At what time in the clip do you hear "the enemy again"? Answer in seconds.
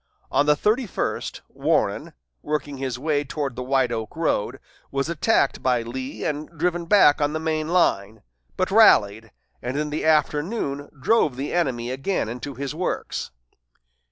11.37-12.29